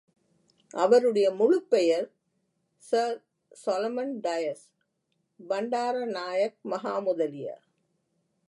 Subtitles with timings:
[0.73, 2.07] அவருடைய முழுப் பெயர்,
[2.83, 3.17] Sir
[3.65, 4.65] Solomon Dias,
[5.39, 7.65] Bandaranaike Maha Mudaliar!